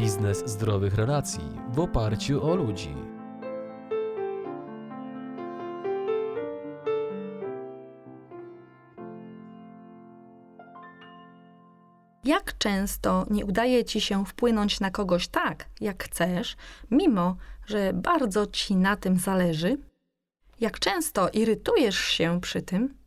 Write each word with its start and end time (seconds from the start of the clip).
Biznes 0.00 0.42
zdrowych 0.46 0.94
relacji 0.94 1.44
w 1.68 1.78
oparciu 1.78 2.44
o 2.44 2.54
ludzi. 2.54 2.94
Jak 12.24 12.58
często 12.58 13.26
nie 13.30 13.44
udaje 13.44 13.84
ci 13.84 14.00
się 14.00 14.24
wpłynąć 14.24 14.80
na 14.80 14.90
kogoś 14.90 15.28
tak, 15.28 15.66
jak 15.80 16.04
chcesz, 16.04 16.56
mimo 16.90 17.36
że 17.66 17.92
bardzo 17.92 18.46
ci 18.46 18.76
na 18.76 18.96
tym 18.96 19.18
zależy? 19.18 19.78
Jak 20.60 20.78
często 20.78 21.28
irytujesz 21.28 21.98
się 21.98 22.40
przy 22.40 22.62
tym? 22.62 22.99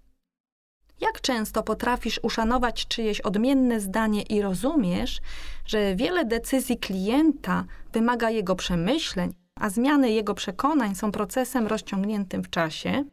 Jak 1.02 1.22
często 1.22 1.64
potrafisz 1.64 2.20
uszanować 2.24 2.88
czyjeś 2.88 3.22
odmienne 3.22 3.80
zdanie 3.80 4.22
i 4.22 4.42
rozumiesz, 4.42 5.22
że 5.66 5.96
wiele 5.96 6.26
decyzji 6.26 6.78
klienta 6.78 7.66
wymaga 7.94 8.30
jego 8.30 8.56
przemyśleń, 8.56 9.34
a 9.60 9.70
zmiany 9.70 10.12
jego 10.12 10.34
przekonań 10.34 10.96
są 10.96 11.12
procesem 11.12 11.68
rozciągniętym 11.68 12.44
w 12.44 12.50
czasie? 12.50 13.04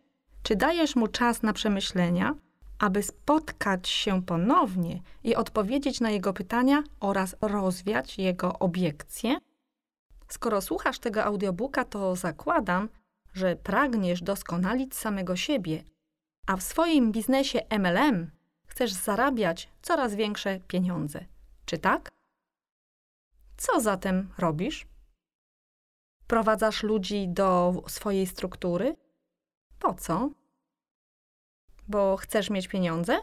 Czy 0.43 0.57
dajesz 0.57 0.97
mu 0.97 1.07
czas 1.07 1.43
na 1.43 1.53
przemyślenia, 1.53 2.35
aby 2.79 3.03
spotkać 3.03 3.89
się 3.89 4.23
ponownie 4.23 5.01
i 5.25 5.35
odpowiedzieć 5.35 6.01
na 6.01 6.11
jego 6.11 6.33
pytania 6.33 6.83
oraz 7.01 7.37
rozwiać 7.41 8.19
jego 8.19 8.59
obiekcje? 8.59 9.37
Skoro 10.29 10.61
słuchasz 10.61 10.99
tego 10.99 11.25
audiobooka, 11.25 11.85
to 11.85 12.17
zakładam, 12.17 12.89
że 13.33 13.57
pragniesz 13.57 14.23
doskonalić 14.23 14.95
samego 14.95 15.37
siebie, 15.37 15.83
a 16.51 16.57
w 16.57 16.63
swoim 16.63 17.13
biznesie 17.13 17.61
MLM 17.79 18.31
chcesz 18.67 18.93
zarabiać 18.93 19.69
coraz 19.83 20.15
większe 20.15 20.61
pieniądze. 20.61 21.25
Czy 21.65 21.79
tak? 21.79 22.09
Co 23.57 23.81
zatem 23.81 24.33
robisz? 24.39 24.87
Prowadzasz 26.27 26.83
ludzi 26.83 27.29
do 27.29 27.75
swojej 27.89 28.27
struktury? 28.27 28.97
Po 29.79 29.95
co? 29.95 30.31
Bo 31.89 32.17
chcesz 32.17 32.51
mieć 32.51 32.69
pieniądze? 32.69 33.19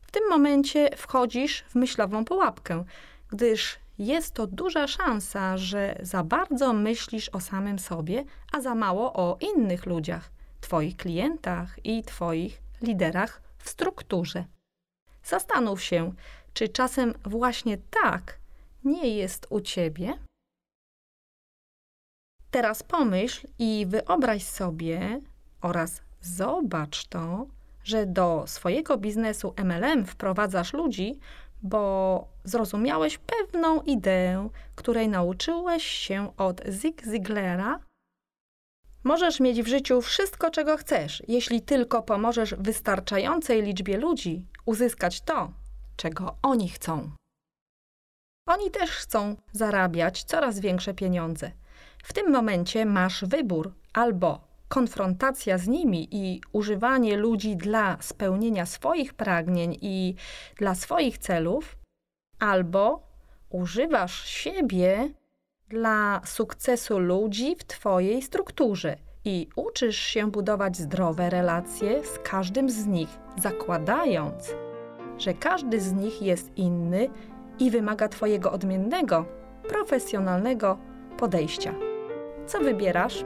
W 0.00 0.10
tym 0.10 0.28
momencie 0.28 0.96
wchodzisz 0.96 1.62
w 1.62 1.74
myślową 1.74 2.24
pułapkę, 2.24 2.84
gdyż 3.28 3.78
jest 3.98 4.34
to 4.34 4.46
duża 4.46 4.86
szansa, 4.86 5.58
że 5.58 5.98
za 6.02 6.24
bardzo 6.24 6.72
myślisz 6.72 7.28
o 7.28 7.40
samym 7.40 7.78
sobie, 7.78 8.24
a 8.52 8.60
za 8.60 8.74
mało 8.74 9.12
o 9.12 9.38
innych 9.40 9.86
ludziach, 9.86 10.35
Twoich 10.66 10.96
klientach 10.96 11.78
i 11.84 12.02
Twoich 12.02 12.62
liderach 12.82 13.42
w 13.58 13.68
strukturze. 13.68 14.44
Zastanów 15.24 15.82
się, 15.82 16.12
czy 16.54 16.68
czasem 16.68 17.14
właśnie 17.24 17.78
tak 17.78 18.38
nie 18.84 19.16
jest 19.16 19.46
u 19.50 19.60
Ciebie? 19.60 20.18
Teraz 22.50 22.82
pomyśl 22.82 23.46
i 23.58 23.86
wyobraź 23.88 24.42
sobie 24.44 25.20
oraz 25.60 26.02
zobacz 26.20 27.06
to, 27.06 27.46
że 27.84 28.06
do 28.06 28.44
swojego 28.46 28.96
biznesu 28.96 29.54
MLM 29.64 30.06
wprowadzasz 30.06 30.72
ludzi, 30.72 31.18
bo 31.62 32.28
zrozumiałeś 32.44 33.18
pewną 33.18 33.82
ideę, 33.82 34.48
której 34.74 35.08
nauczyłeś 35.08 35.84
się 35.84 36.36
od 36.36 36.62
Zig 36.70 37.02
Ziglera. 37.04 37.80
Możesz 39.06 39.40
mieć 39.40 39.62
w 39.62 39.66
życiu 39.66 40.00
wszystko, 40.02 40.50
czego 40.50 40.76
chcesz, 40.76 41.22
jeśli 41.28 41.62
tylko 41.62 42.02
pomożesz 42.02 42.54
wystarczającej 42.58 43.62
liczbie 43.62 43.96
ludzi 43.96 44.44
uzyskać 44.64 45.20
to, 45.20 45.52
czego 45.96 46.36
oni 46.42 46.68
chcą. 46.68 47.10
Oni 48.48 48.70
też 48.70 48.90
chcą 48.90 49.36
zarabiać 49.52 50.24
coraz 50.24 50.60
większe 50.60 50.94
pieniądze. 50.94 51.50
W 52.04 52.12
tym 52.12 52.32
momencie 52.32 52.86
masz 52.86 53.24
wybór 53.24 53.74
albo 53.92 54.40
konfrontacja 54.68 55.58
z 55.58 55.68
nimi 55.68 56.08
i 56.10 56.40
używanie 56.52 57.16
ludzi 57.16 57.56
dla 57.56 57.96
spełnienia 58.00 58.66
swoich 58.66 59.14
pragnień 59.14 59.78
i 59.80 60.14
dla 60.56 60.74
swoich 60.74 61.18
celów, 61.18 61.76
albo 62.38 63.02
używasz 63.50 64.24
siebie 64.24 65.10
dla 65.68 66.20
sukcesu 66.24 66.98
ludzi 66.98 67.56
w 67.56 67.64
Twojej 67.64 68.22
strukturze 68.22 68.96
i 69.24 69.48
uczysz 69.56 69.96
się 69.96 70.30
budować 70.30 70.76
zdrowe 70.76 71.30
relacje 71.30 72.04
z 72.04 72.18
każdym 72.18 72.70
z 72.70 72.86
nich, 72.86 73.08
zakładając, 73.42 74.54
że 75.18 75.34
każdy 75.34 75.80
z 75.80 75.92
nich 75.92 76.22
jest 76.22 76.56
inny 76.56 77.08
i 77.58 77.70
wymaga 77.70 78.08
Twojego 78.08 78.52
odmiennego, 78.52 79.24
profesjonalnego 79.68 80.78
podejścia. 81.18 81.74
Co 82.46 82.60
wybierasz? 82.60 83.24